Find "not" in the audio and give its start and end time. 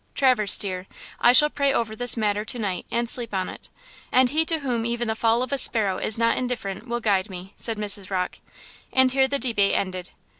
6.17-6.39